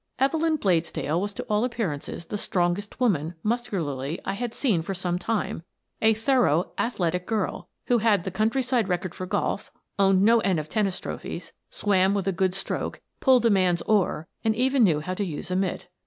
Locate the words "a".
6.01-6.15, 12.27-12.31, 13.45-13.51, 15.51-15.55